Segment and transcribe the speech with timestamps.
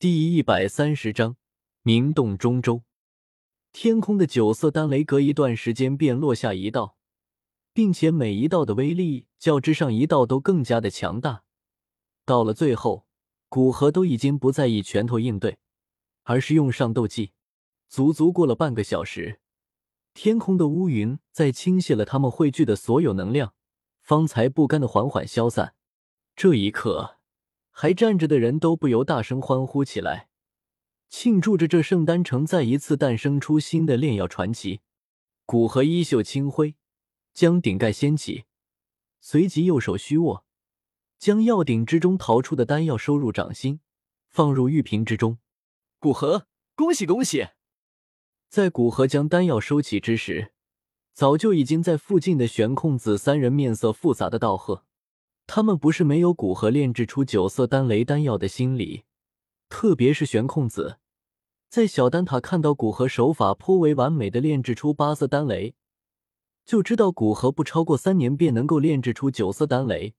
[0.00, 1.36] 第一百三十章，
[1.82, 2.84] 明洞中州。
[3.70, 6.96] 天空的九色丹雷隔一段时间便落下一道，
[7.74, 11.42] 并且每一道的威力较之上一道都更加的强大。
[12.24, 13.04] 到了最后，
[13.50, 15.58] 古河都已经不再以拳头应对，
[16.22, 17.32] 而是用上斗技。
[17.90, 19.40] 足足过了半个小时，
[20.14, 23.52] 天空的乌云在倾泻了他们汇聚的所有能量，
[24.00, 25.74] 方才不甘的缓缓消散。
[26.34, 27.19] 这一刻。
[27.70, 30.28] 还站着的人都不由大声欢呼起来，
[31.08, 34.80] 庆祝着这圣丹城再一次诞生出新的炼药传奇。
[35.46, 36.76] 古河衣袖轻挥，
[37.32, 38.44] 将顶盖掀起，
[39.20, 40.44] 随即右手虚握，
[41.18, 43.80] 将药鼎之中逃出的丹药收入掌心，
[44.28, 45.38] 放入玉瓶之中。
[45.98, 47.48] 古河，恭喜恭喜！
[48.48, 50.52] 在古河将丹药收起之时，
[51.12, 54.84] 早就已经在附近的玄空子三人面色复杂的道贺。
[55.52, 59.02] 他们不是没有古河炼制出九色丹雷丹药的心理，
[59.68, 60.98] 特别是玄空子，
[61.68, 65.74] 在小丹塔看到古河手法颇为完美的炼制出八色丹雷，
[66.64, 70.14] 就知道古河不超过三年便能够炼制出九色丹雷，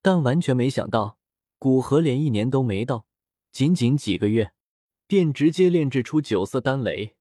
[0.00, 1.18] 但完全没想到
[1.58, 3.04] 古河连一年都没到，
[3.52, 4.52] 仅仅几个月，
[5.06, 7.14] 便直接炼制出九色丹雷，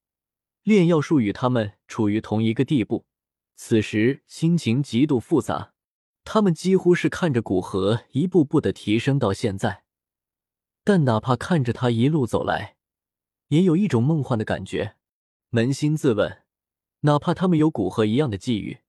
[0.63, 3.05] 炼药术与他们处于同一个地步，
[3.57, 5.73] 此时心情极度复杂。
[6.29, 9.85] 他们几乎是看着古河一步步的提升到现在，
[10.83, 12.75] 但哪怕看着他一路走来，
[13.47, 14.97] 也有一种梦幻的感觉。
[15.51, 16.43] 扪心自问，
[16.99, 18.79] 哪怕他们有古河一样的际遇，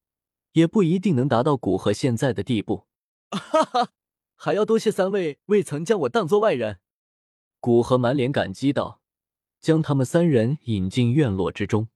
[0.54, 2.88] 也不一定能达到古河现在的地步。
[3.30, 3.92] 哈哈，
[4.34, 6.80] 还要多谢三位未曾将我当做外人。
[7.60, 9.00] 古河满脸感激道，
[9.60, 11.86] 将他们三人引进院落之中。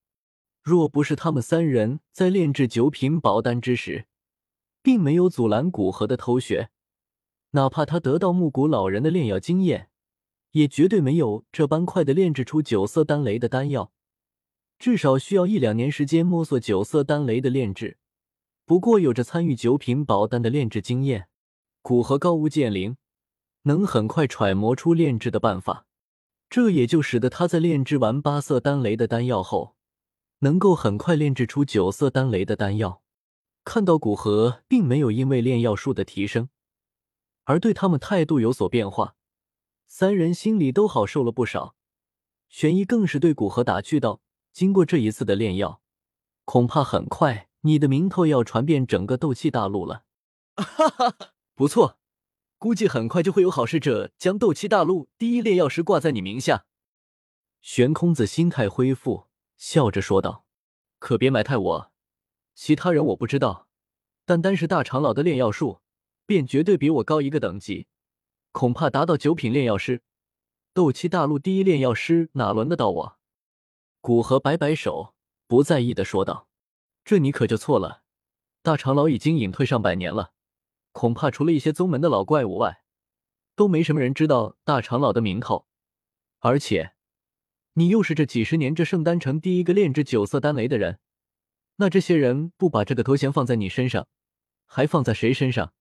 [0.62, 4.06] 若不是他们三人在炼制九品宝丹之时，
[4.82, 6.70] 并没有阻拦古河的偷学，
[7.52, 9.88] 哪怕他得到木谷老人的炼药经验，
[10.50, 13.92] 也绝对没有这般快的炼制出九色丹雷的丹药，
[14.78, 17.98] 至少需要一两年时间摸索九色丹雷的炼制。
[18.64, 21.28] 不过有着参与九品宝丹的炼制经验，
[21.82, 22.96] 古河高屋建瓴，
[23.62, 25.86] 能很快揣摩出炼制的办法，
[26.48, 29.76] 这也就使得他在炼制完八色丹雷的丹药后，
[30.38, 33.01] 能够很快炼制出九色丹雷的丹药。
[33.64, 36.48] 看到古河并没有因为炼药术的提升
[37.44, 39.16] 而对他们态度有所变化，
[39.86, 41.74] 三人心里都好受了不少。
[42.48, 44.20] 玄一更是对古河打趣道
[44.52, 45.80] ：“经过这一次的炼药，
[46.44, 50.04] 恐怕很快你的名头要传遍整个斗气大陆了。”
[50.54, 51.14] 哈哈，
[51.54, 51.98] 不错，
[52.58, 56.66] 估计很快就会有好事者将斗气大陆第一炼药师挂在你名下。
[57.60, 60.44] 玄空子心态恢复，笑着说道
[60.98, 61.91] ：“可别埋汰我。”
[62.64, 63.66] 其他人我不知道，
[64.24, 65.80] 但单是大长老的炼药术，
[66.26, 67.88] 便绝对比我高一个等级，
[68.52, 70.02] 恐怕达到九品炼药师。
[70.72, 73.18] 斗气大陆第一炼药师哪轮得到我？
[74.00, 75.12] 古河摆摆手，
[75.48, 76.46] 不在意的说道
[77.04, 78.04] ：“这你可就错了。
[78.62, 80.30] 大长老已经隐退上百年了，
[80.92, 82.84] 恐怕除了一些宗门的老怪物外，
[83.56, 85.66] 都没什么人知道大长老的名头。
[86.38, 86.92] 而且，
[87.72, 91.00] 你又是这几十年这圣丹城第一个炼制九色丹雷的人。”
[91.76, 94.06] 那这些人不把这个头衔放在你身上，
[94.66, 95.72] 还放在谁身上？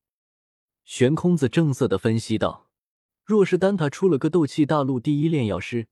[0.83, 2.69] 玄空子正色的分析道
[3.23, 5.87] ：“若是丹塔出了个斗气大陆第一炼药师，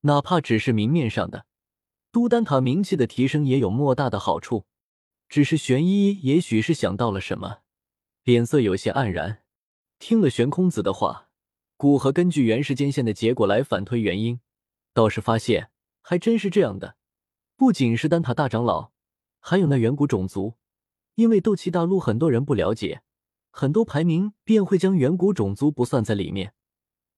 [0.00, 1.46] 哪怕只是明面上的，
[2.12, 4.66] 都丹塔名气的提升也有莫大的好处。
[5.28, 7.58] 只是玄一也许是想到了什么，
[8.24, 9.42] 脸色有些黯然。
[9.98, 11.28] 听了玄空子的话，
[11.76, 14.40] 古河根据原时间线的结果来反推原因，
[14.92, 15.70] 倒是发现
[16.02, 16.96] 还真是这样的。
[17.56, 18.90] 不仅是丹塔大长老。”
[19.40, 20.54] 还有那远古种族，
[21.14, 23.02] 因为斗气大陆很多人不了解，
[23.50, 26.54] 很多排名便会将远古种族不算在里面，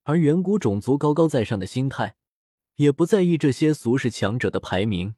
[0.05, 2.17] 而远古种族高高在上的心态，
[2.77, 5.15] 也不在意这些俗世强者的排名，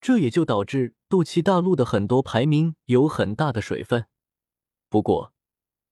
[0.00, 4.06] 这也就导致斗气大陆的很多排名有很大的水分。
[4.88, 5.32] 不过，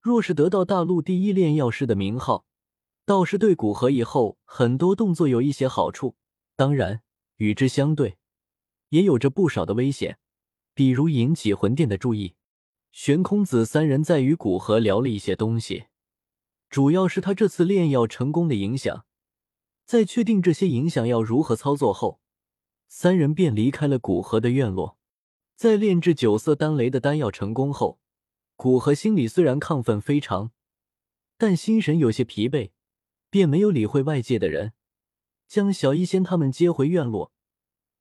[0.00, 2.44] 若是得到大陆第一炼药师的名号，
[3.04, 6.16] 倒是对古河以后很多动作有一些好处。
[6.54, 7.02] 当然，
[7.36, 8.18] 与之相对，
[8.90, 10.18] 也有着不少的危险。
[10.74, 12.34] 比如引起魂殿的注意，
[12.92, 15.84] 玄空子三人在与古河聊了一些东西，
[16.70, 19.04] 主要是他这次炼药成功的影响。
[19.84, 22.20] 在确定这些影响要如何操作后，
[22.88, 24.96] 三人便离开了古河的院落。
[25.54, 28.00] 在炼制九色丹雷的丹药成功后，
[28.56, 30.52] 古河心里虽然亢奋非常，
[31.36, 32.70] 但心神有些疲惫，
[33.28, 34.72] 便没有理会外界的人，
[35.46, 37.32] 将小医仙他们接回院落，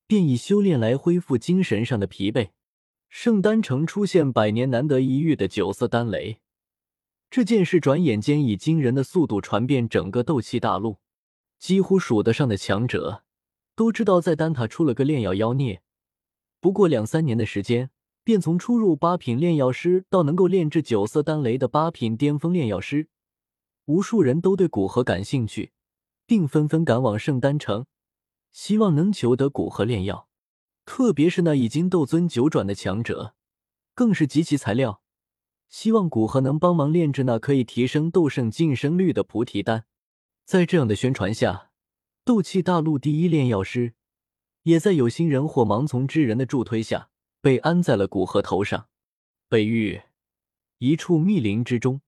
[0.07, 2.51] 便以修炼来恢复精神上的疲惫。
[3.11, 6.39] 圣丹城出现百年难得一遇的九色丹雷，
[7.29, 10.97] 这件事转眼间以惊人的速度传遍整个斗气大陆。
[11.59, 13.23] 几乎数得上的强者，
[13.75, 15.81] 都知道在丹塔出了个炼药妖孽。
[16.61, 17.91] 不过两三年的时间，
[18.23, 23.09] 便从初入八品炼药师到能够炼制九色丹雷的八品巅峰炼药师，
[23.87, 25.73] 无数人都对古河感兴趣，
[26.25, 27.85] 并纷纷赶往圣丹城，
[28.53, 30.29] 希望能求得古河炼药。
[30.85, 33.35] 特别是那已经斗尊九转的强者，
[33.93, 35.01] 更是集齐材料，
[35.69, 39.85] 希望古河能帮忙炼制那可以提升斗圣晋升率的菩提丹。
[40.43, 41.69] 在这样的宣传下，
[42.25, 43.93] 斗气大陆第一炼药师
[44.63, 48.89] 也在有心人或盲从之人的助推下，被安在了古河头上。
[49.47, 50.01] 北域
[50.79, 52.01] 一处密林之中，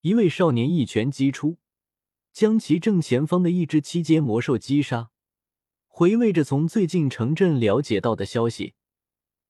[0.00, 1.58] 一位少年一拳击出，
[2.32, 5.10] 将其正前方的一只七阶魔兽击杀。
[5.98, 8.74] 回味着从最近城镇了解到的消息，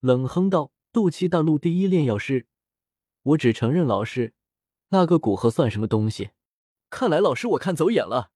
[0.00, 2.46] 冷哼道：“斗气大陆第一炼药师，
[3.22, 4.32] 我只承认老师，
[4.88, 6.30] 那个古河算什么东西？
[6.88, 8.30] 看来老师我看走眼了。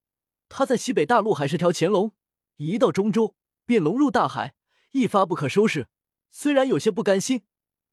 [0.51, 2.13] 他在西北大陆还是条潜龙，
[2.57, 4.53] 一到中州便龙入大海，
[4.91, 5.87] 一发不可收拾。
[6.31, 7.45] 虽然有些不甘心，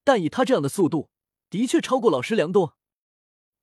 [0.04, 1.08] 但以他这样的速度，
[1.48, 2.76] 的确超过老师良多。”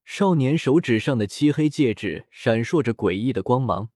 [0.03, 3.91] 少年手指上的漆黑戒指闪烁着诡异的光芒。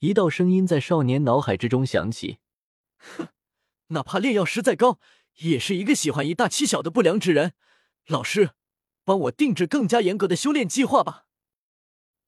[0.00, 2.38] 一道声音在少年脑海之中响起
[2.98, 3.28] ：“哼，
[3.88, 4.98] 哪怕炼药师再高，
[5.36, 7.54] 也是一个喜欢以大欺小的不良之人。
[8.06, 8.50] 老师，
[9.04, 11.24] 帮我定制更加严格的修炼计划吧。”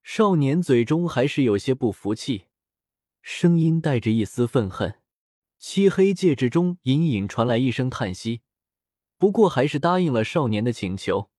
[0.01, 2.45] 少年嘴中还是有些不服气，
[3.21, 4.95] 声音带着一丝愤恨。
[5.59, 8.41] 漆黑戒指中隐隐传来一声叹息，
[9.17, 11.29] 不过还是答应了少年的请求。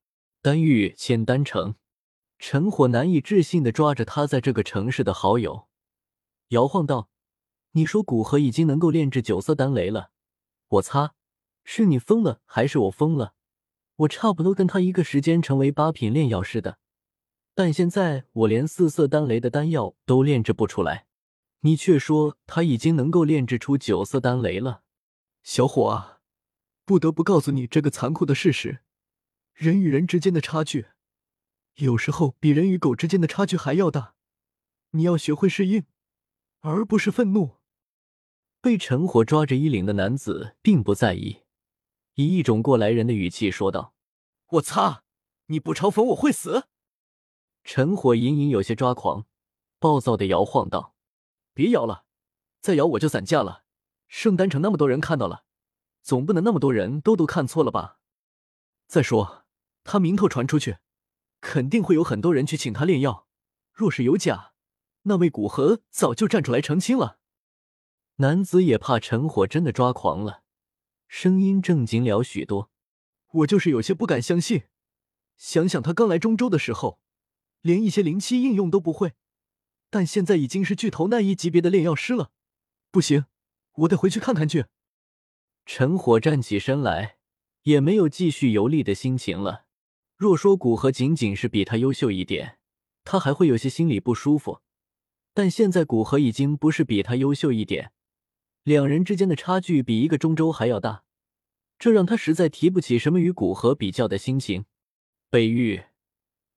[0.42, 1.74] 丹玉千丹城，
[2.38, 5.69] 陈火难以置信的抓着他在这个城市的好友。
[6.50, 7.08] 摇晃道
[7.72, 10.10] ：“你说古河已经能够炼制九色丹雷了，
[10.66, 11.14] 我擦，
[11.62, 13.34] 是你疯了还是我疯了？
[13.98, 16.78] 我差不多跟他一个时间成为八品炼药师的，
[17.54, 21.06] 但现在我连四色丹雷的丹药都炼制不出来，
[21.60, 24.82] 你却说他已经能够炼制出九色丹雷了。
[25.44, 26.20] 小伙啊，
[26.84, 28.80] 不得不告诉你这个残酷的事实：
[29.54, 30.86] 人与人之间的差距，
[31.76, 34.16] 有时候比人与狗之间的差距还要大。
[34.90, 35.84] 你要学会适应。”
[36.60, 37.58] 而不是愤怒。
[38.60, 41.44] 被陈火抓着衣领的男子并不在意，
[42.14, 43.94] 以一种过来人的语气说道
[44.52, 45.04] ：“我擦，
[45.46, 46.68] 你不嘲讽我会死！”
[47.64, 49.26] 陈火隐隐有些抓狂，
[49.78, 50.94] 暴躁的摇晃道
[51.54, 52.04] ：“别摇了，
[52.60, 53.64] 再摇我就散架了。
[54.08, 55.44] 圣丹城那么多人看到了，
[56.02, 57.98] 总不能那么多人都都看错了吧？
[58.86, 59.46] 再说
[59.84, 60.78] 他名头传出去，
[61.40, 63.26] 肯定会有很多人去请他炼药。
[63.72, 64.52] 若是有假……”
[65.02, 67.18] 那位古河早就站出来澄清了。
[68.16, 70.42] 男子也怕陈火真的抓狂了，
[71.08, 72.70] 声音正经了许多。
[73.32, 74.64] 我就是有些不敢相信。
[75.36, 77.00] 想想他刚来中州的时候，
[77.62, 79.14] 连一些灵气应用都不会，
[79.88, 82.32] 但现在已经是巨头那一级别的炼药师了。
[82.90, 83.24] 不行，
[83.72, 84.66] 我得回去看看去。
[85.64, 87.16] 陈火站起身来，
[87.62, 89.64] 也没有继续游历的心情了。
[90.16, 92.58] 若说古河仅仅是比他优秀一点，
[93.04, 94.60] 他还会有些心里不舒服。
[95.32, 97.92] 但现在古河已经不是比他优秀一点，
[98.64, 101.04] 两人之间的差距比一个中州还要大，
[101.78, 104.64] 这让他实在提不起什么与古河比较的心情。
[105.30, 105.84] 北域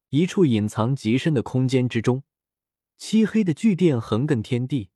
[0.10, 2.24] 一处隐藏极深的空间之中，
[2.98, 4.90] 漆黑的巨殿横亘天地，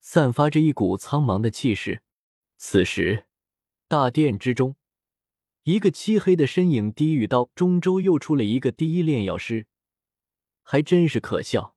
[0.00, 2.02] 散发着一股苍茫的气势。
[2.56, 3.26] 此时，
[3.88, 4.76] 大殿之中，
[5.64, 9.66] 一个漆黑的身影低语道：“中州又出了一个第一炼药师，
[10.62, 11.74] 还真是可笑。”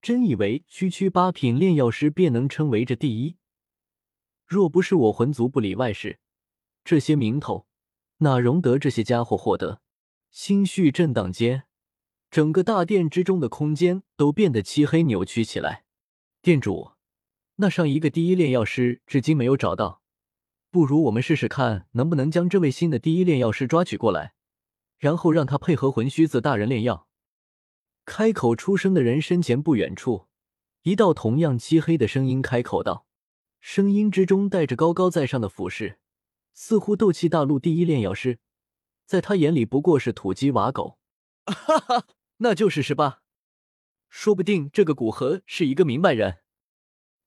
[0.00, 3.36] 真以为区区八品炼药师便能称为这第一？
[4.46, 6.20] 若不是我魂族不理外事，
[6.84, 7.66] 这些名头
[8.18, 9.80] 哪容得这些家伙获得？
[10.30, 11.64] 心绪震荡间，
[12.30, 15.84] 整个大殿之中的空间都变得漆黑扭曲起来。
[16.40, 16.92] 店主，
[17.56, 20.02] 那上一个第一炼药师至今没有找到，
[20.70, 24.34] 不如我们试试看，能不能将这位新的第一炼药师抓取过来，
[24.98, 27.07] 然后让他配合魂虚子大人炼药。
[28.08, 30.28] 开口出声的人身前不远处，
[30.80, 33.04] 一道同样漆黑的声音开口道，
[33.60, 35.98] 声音之中带着高高在上的俯视，
[36.54, 38.38] 似乎斗气大陆第一炼药师，
[39.04, 40.98] 在他眼里不过是土鸡瓦狗。
[41.44, 42.06] 哈哈，
[42.38, 43.20] 那就试试吧，
[44.08, 46.38] 说不定这个古河是一个明白人。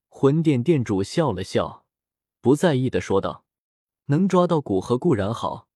[0.09, 1.85] 魂殿殿主笑了笑，
[2.41, 3.45] 不在意的说道
[4.09, 5.67] ：“能抓到古河固然好，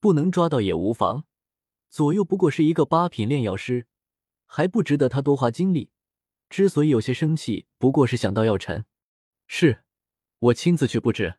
[0.00, 1.22] 不能抓到也无妨，
[1.88, 3.86] 左右不过是一个八品炼药师。”
[4.52, 5.90] 还不值得他多花精力。
[6.48, 8.84] 之所以有些生气，不过是想到药尘。
[9.46, 9.84] 是，
[10.40, 11.36] 我亲自去布置。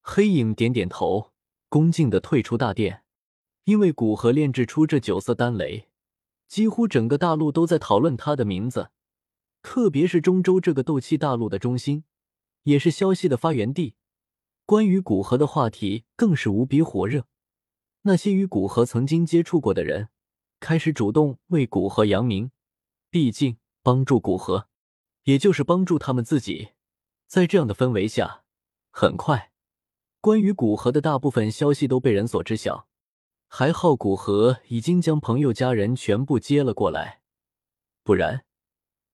[0.00, 1.32] 黑影点点头，
[1.68, 3.04] 恭敬的退出大殿。
[3.64, 5.88] 因为古河炼制出这九色丹雷，
[6.48, 8.90] 几乎整个大陆都在讨论他的名字。
[9.62, 12.02] 特别是中州这个斗气大陆的中心，
[12.64, 13.94] 也是消息的发源地。
[14.66, 17.26] 关于古河的话题更是无比火热。
[18.02, 20.08] 那些与古河曾经接触过的人，
[20.60, 22.50] 开始主动为古河扬名。
[23.10, 24.68] 毕竟，帮助古河，
[25.24, 26.70] 也就是帮助他们自己。
[27.26, 28.44] 在这样的氛围下，
[28.90, 29.52] 很快，
[30.20, 32.88] 关于古河的大部分消息都被人所知晓。
[33.46, 37.22] 还好古河已经将朋友家人全部接了过来，
[38.02, 38.44] 不然，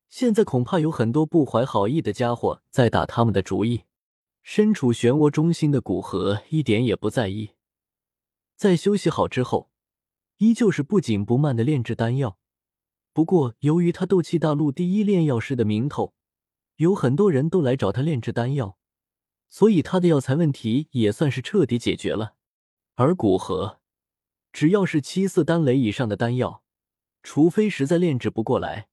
[0.08, 3.84] 现在恐怕有很多不怀好意的家伙在打他们的主意。
[4.42, 7.52] 身处漩涡中心的古河一点也不在意，
[8.56, 9.70] 在休息好之后，
[10.38, 12.38] 依旧是不紧不慢的炼制丹药。
[13.12, 16.14] 不过，由于他斗气大陆第一炼药师的名头，
[16.76, 18.78] 有很多人都来找他炼制丹药，
[19.48, 22.34] 所以他的药材问题也算是彻底解决了。
[22.94, 23.80] 而古河，
[24.52, 26.62] 只要是七色丹雷以上的丹药，
[27.22, 28.88] 除非实在炼制不过来，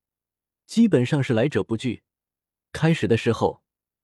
[0.66, 2.04] 基本上是来者不拒。
[2.72, 3.62] 开始的时候。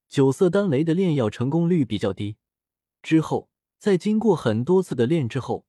[0.09, 2.37] 九色丹雷的炼药成功率比较低，
[3.01, 5.65] 之后在经过很多次的炼制后，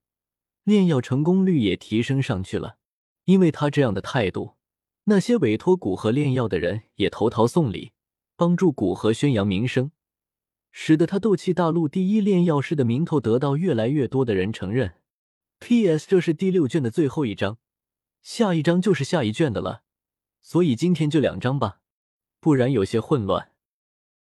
[0.69, 2.77] 炼药成功率也提升上去了。
[3.25, 4.57] 因为他这样的态度，
[5.05, 7.93] 那些委托古河炼药的人也投桃送礼，
[8.37, 9.91] 帮助古河宣扬名声，
[10.71, 14.97] 使得他斗气大陆第一炼药师的名头得到越来越多的人承认。
[15.59, 16.07] P.S.
[16.07, 17.59] 这是第六卷的最后一章，
[18.23, 19.83] 下一章就是下一卷的了，
[20.43, 21.81] 所以今天就两章吧，
[22.41, 23.53] 不然有些混乱。